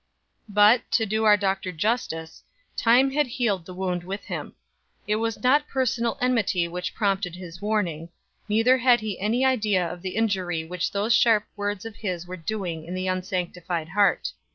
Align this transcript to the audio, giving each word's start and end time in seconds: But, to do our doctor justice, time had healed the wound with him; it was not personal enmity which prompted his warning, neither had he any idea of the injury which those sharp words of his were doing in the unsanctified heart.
But, 0.49 0.81
to 0.93 1.05
do 1.05 1.25
our 1.25 1.37
doctor 1.37 1.71
justice, 1.71 2.41
time 2.75 3.11
had 3.11 3.27
healed 3.27 3.67
the 3.67 3.73
wound 3.75 4.03
with 4.03 4.23
him; 4.25 4.55
it 5.05 5.17
was 5.17 5.43
not 5.43 5.67
personal 5.67 6.17
enmity 6.19 6.67
which 6.67 6.95
prompted 6.95 7.35
his 7.35 7.61
warning, 7.61 8.09
neither 8.49 8.79
had 8.79 9.01
he 9.01 9.19
any 9.19 9.45
idea 9.45 9.87
of 9.87 10.01
the 10.01 10.15
injury 10.15 10.63
which 10.63 10.91
those 10.91 11.13
sharp 11.13 11.45
words 11.55 11.85
of 11.85 11.97
his 11.97 12.25
were 12.25 12.35
doing 12.35 12.83
in 12.83 12.95
the 12.95 13.05
unsanctified 13.05 13.89
heart. 13.89 14.33